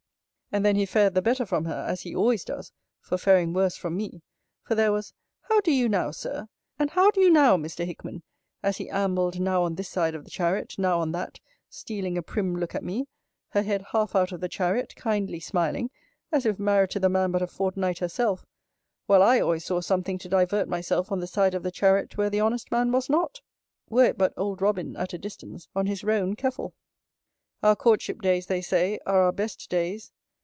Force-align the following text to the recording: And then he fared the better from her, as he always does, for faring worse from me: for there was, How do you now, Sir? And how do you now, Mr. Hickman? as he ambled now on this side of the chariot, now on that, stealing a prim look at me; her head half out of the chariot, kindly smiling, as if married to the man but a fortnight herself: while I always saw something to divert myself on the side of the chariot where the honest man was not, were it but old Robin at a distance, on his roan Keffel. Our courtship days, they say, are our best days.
And 0.53 0.65
then 0.65 0.75
he 0.75 0.85
fared 0.85 1.13
the 1.13 1.21
better 1.21 1.45
from 1.45 1.63
her, 1.63 1.85
as 1.87 2.01
he 2.01 2.13
always 2.13 2.43
does, 2.43 2.73
for 2.99 3.17
faring 3.17 3.53
worse 3.53 3.77
from 3.77 3.95
me: 3.95 4.21
for 4.63 4.75
there 4.75 4.91
was, 4.91 5.13
How 5.43 5.61
do 5.61 5.71
you 5.71 5.87
now, 5.87 6.11
Sir? 6.11 6.49
And 6.77 6.89
how 6.89 7.09
do 7.09 7.21
you 7.21 7.29
now, 7.29 7.55
Mr. 7.55 7.85
Hickman? 7.85 8.21
as 8.61 8.75
he 8.75 8.89
ambled 8.89 9.39
now 9.39 9.63
on 9.63 9.75
this 9.75 9.87
side 9.87 10.13
of 10.13 10.25
the 10.25 10.29
chariot, 10.29 10.75
now 10.77 10.99
on 10.99 11.13
that, 11.13 11.39
stealing 11.69 12.17
a 12.17 12.21
prim 12.21 12.53
look 12.53 12.75
at 12.75 12.83
me; 12.83 13.07
her 13.51 13.61
head 13.61 13.81
half 13.93 14.13
out 14.13 14.33
of 14.33 14.41
the 14.41 14.49
chariot, 14.49 14.93
kindly 14.97 15.39
smiling, 15.39 15.89
as 16.33 16.45
if 16.45 16.59
married 16.59 16.89
to 16.89 16.99
the 16.99 17.07
man 17.07 17.31
but 17.31 17.41
a 17.41 17.47
fortnight 17.47 17.99
herself: 17.99 18.45
while 19.05 19.23
I 19.23 19.39
always 19.39 19.63
saw 19.63 19.79
something 19.79 20.17
to 20.17 20.27
divert 20.27 20.67
myself 20.67 21.13
on 21.13 21.21
the 21.21 21.27
side 21.27 21.53
of 21.55 21.63
the 21.63 21.71
chariot 21.71 22.17
where 22.17 22.29
the 22.29 22.41
honest 22.41 22.69
man 22.73 22.91
was 22.91 23.09
not, 23.09 23.39
were 23.89 24.03
it 24.03 24.17
but 24.17 24.33
old 24.35 24.61
Robin 24.61 24.97
at 24.97 25.13
a 25.13 25.17
distance, 25.17 25.69
on 25.73 25.85
his 25.85 26.03
roan 26.03 26.35
Keffel. 26.35 26.73
Our 27.63 27.77
courtship 27.77 28.21
days, 28.21 28.47
they 28.47 28.59
say, 28.61 28.99
are 29.05 29.21
our 29.21 29.31
best 29.31 29.69
days. 29.69 30.11